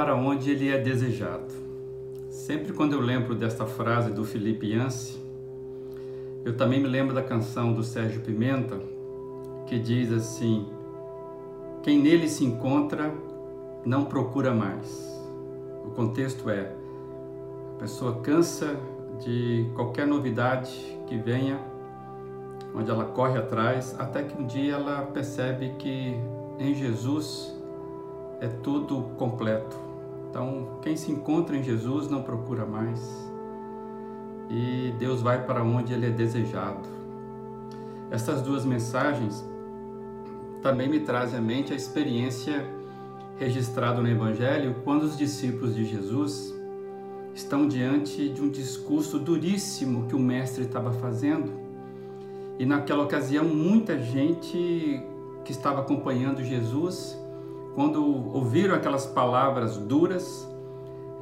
[0.00, 1.52] Para onde ele é desejado.
[2.30, 5.20] Sempre quando eu lembro desta frase do Felipe Yancey,
[6.42, 8.80] eu também me lembro da canção do Sérgio Pimenta,
[9.66, 10.66] que diz assim:
[11.82, 13.12] Quem nele se encontra
[13.84, 15.22] não procura mais.
[15.84, 16.72] O contexto é:
[17.74, 18.80] a pessoa cansa
[19.22, 21.60] de qualquer novidade que venha,
[22.74, 26.16] onde ela corre atrás, até que um dia ela percebe que
[26.58, 27.54] em Jesus
[28.40, 29.89] é tudo completo.
[30.30, 33.28] Então, quem se encontra em Jesus não procura mais.
[34.48, 36.88] E Deus vai para onde ele é desejado.
[38.12, 39.44] Essas duas mensagens
[40.62, 42.64] também me trazem à mente a experiência
[43.38, 46.54] registrada no Evangelho quando os discípulos de Jesus
[47.34, 51.52] estão diante de um discurso duríssimo que o mestre estava fazendo.
[52.58, 55.02] E naquela ocasião, muita gente
[55.44, 57.19] que estava acompanhando Jesus
[57.80, 58.04] quando
[58.36, 60.46] ouviram aquelas palavras duras,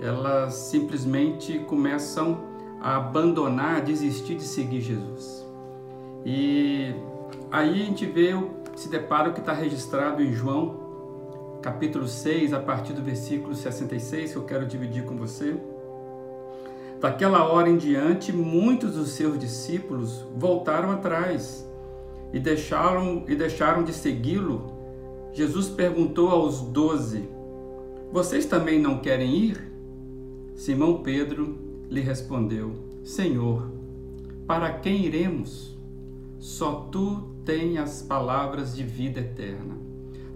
[0.01, 2.41] elas simplesmente começam
[2.81, 5.47] a abandonar, a desistir de seguir Jesus.
[6.27, 6.93] E
[7.49, 8.33] aí a gente vê,
[8.75, 14.33] se depara o que está registrado em João, capítulo 6, a partir do versículo 66,
[14.33, 15.57] que eu quero dividir com você.
[17.01, 21.65] Daquela hora em diante, muitos dos seus discípulos voltaram atrás
[22.33, 24.77] e deixaram, e deixaram de segui-lo
[25.39, 27.29] Jesus perguntou aos doze:
[28.13, 29.71] Vocês também não querem ir?
[30.57, 31.57] Simão Pedro
[31.89, 32.73] lhe respondeu:
[33.05, 33.71] Senhor,
[34.49, 35.79] para quem iremos?
[36.41, 39.79] Só tu tens as palavras de vida eterna.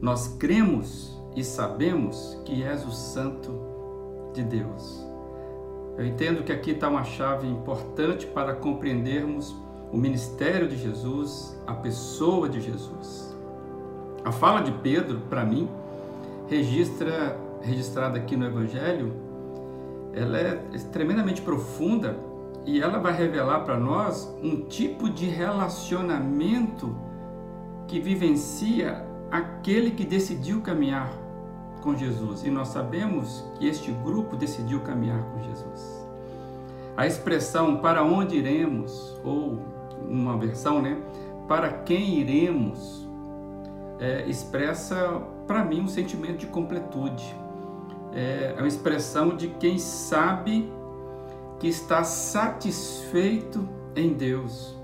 [0.01, 3.51] Nós cremos e sabemos que és o Santo
[4.33, 5.05] de Deus.
[5.99, 9.53] Eu entendo que aqui está uma chave importante para compreendermos
[9.93, 13.32] o ministério de Jesus, a pessoa de Jesus.
[14.25, 15.69] A fala de Pedro, para mim,
[16.49, 19.13] registra, registrada aqui no Evangelho,
[20.15, 20.55] ela é
[20.93, 22.17] tremendamente profunda
[22.65, 26.95] e ela vai revelar para nós um tipo de relacionamento
[27.89, 31.13] que vivencia aquele que decidiu caminhar
[31.81, 32.45] com Jesus.
[32.45, 36.07] E nós sabemos que este grupo decidiu caminhar com Jesus.
[36.97, 39.59] A expressão para onde iremos, ou
[40.09, 40.97] uma versão, né?
[41.49, 43.09] Para quem iremos,
[44.03, 47.37] é, expressa para mim um sentimento de completude.
[48.13, 50.69] É, é uma expressão de quem sabe
[51.61, 54.77] que está satisfeito em Deus.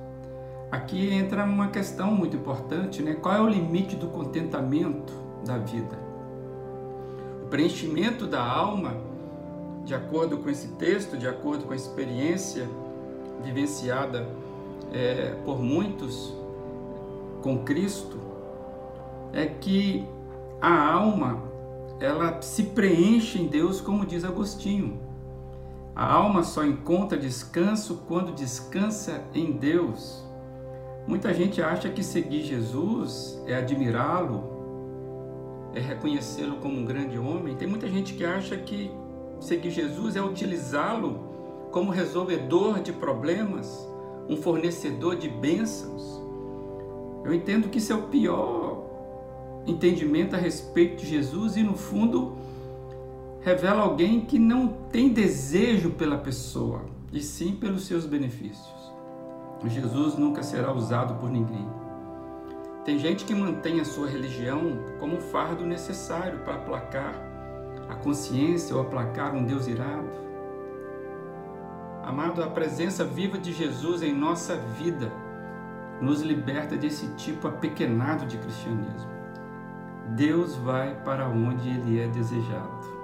[0.71, 3.15] Aqui entra uma questão muito importante, né?
[3.15, 5.13] Qual é o limite do contentamento
[5.45, 5.99] da vida?
[7.43, 8.95] O preenchimento da alma,
[9.85, 12.69] de acordo com esse texto, de acordo com a experiência
[13.43, 14.29] vivenciada
[14.93, 16.33] é, por muitos
[17.43, 18.28] com Cristo,
[19.33, 20.07] é que
[20.61, 21.49] a alma
[22.01, 25.01] ela se preenche em Deus, como diz Agostinho.
[25.95, 30.25] A alma só encontra descanso quando descansa em Deus.
[31.07, 37.57] Muita gente acha que seguir Jesus é admirá-lo, é reconhecê-lo como um grande homem.
[37.57, 38.91] Tem muita gente que acha que
[39.41, 41.27] seguir Jesus é utilizá-lo
[41.73, 43.89] como resolvedor de problemas,
[44.29, 46.23] um fornecedor de bênçãos.
[47.25, 48.58] Eu entendo que isso é o pior
[49.67, 52.37] entendimento a respeito de Jesus e, no fundo,
[53.41, 56.83] revela alguém que não tem desejo pela pessoa,
[57.13, 58.79] e sim pelos seus benefícios.
[59.67, 61.69] Jesus nunca será usado por ninguém.
[62.85, 67.15] Tem gente que mantém a sua religião como um fardo necessário para aplacar
[67.89, 70.09] a consciência ou aplacar um Deus irado.
[72.03, 75.13] Amado, a presença viva de Jesus em nossa vida
[76.01, 79.18] nos liberta desse tipo apequenado de cristianismo.
[80.17, 82.99] Deus vai para onde Ele é desejado.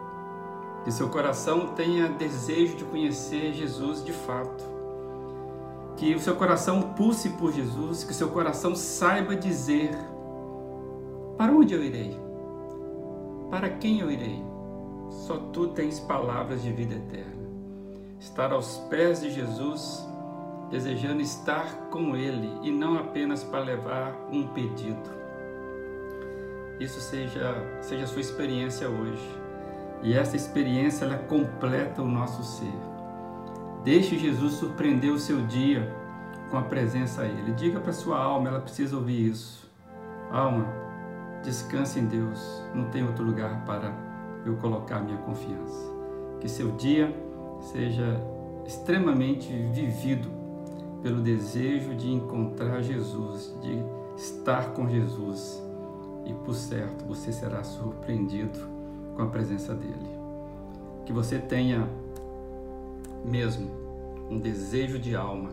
[0.84, 4.64] Que seu coração tenha desejo de conhecer Jesus de fato.
[5.96, 9.90] Que o seu coração pulse por Jesus, que o seu coração saiba dizer:
[11.37, 12.19] Para onde eu irei?
[13.50, 14.43] Para quem eu irei?
[15.08, 17.44] Só tu tens palavras de vida eterna.
[18.19, 20.05] Estar aos pés de Jesus,
[20.70, 25.24] desejando estar com Ele e não apenas para levar um pedido
[26.81, 29.44] isso seja, seja a sua experiência hoje.
[30.03, 32.75] E essa experiência ela completa o nosso ser.
[33.82, 35.91] Deixe Jesus surpreender o seu dia
[36.50, 37.53] com a presença a Ele.
[37.53, 39.71] Diga para sua alma, ela precisa ouvir isso.
[40.31, 40.67] Alma,
[41.43, 42.62] descanse em Deus.
[42.75, 43.93] Não tem outro lugar para
[44.44, 45.93] eu colocar minha confiança.
[46.41, 47.15] Que seu dia
[47.61, 48.21] seja
[48.67, 50.29] extremamente vivido
[51.03, 53.79] pelo desejo de encontrar Jesus, de
[54.17, 55.62] estar com Jesus
[56.25, 58.59] e por certo você será surpreendido
[59.15, 60.09] com a presença dele.
[61.05, 61.88] Que você tenha
[63.25, 63.71] mesmo
[64.31, 65.50] um desejo de alma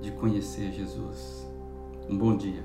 [0.00, 1.46] de conhecer Jesus.
[2.08, 2.62] Um bom dia.